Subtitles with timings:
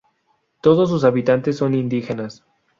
[0.61, 2.43] Todos sus habitantes son indígenas.